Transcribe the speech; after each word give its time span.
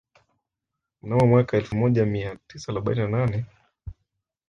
Mnamo 1.01 1.27
mwaka 1.27 1.57
elfu 1.57 1.75
moja 1.75 2.05
mia 2.05 2.35
tisa 2.47 2.71
arobaini 2.71 3.01
na 3.01 3.07
nane 3.07 3.45